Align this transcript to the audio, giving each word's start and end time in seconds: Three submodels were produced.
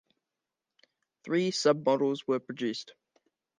Three 1.23 1.51
submodels 1.51 2.25
were 2.25 2.39
produced. 2.39 2.93